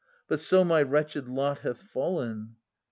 [0.27, 2.55] But so my wretched lot hath fallen.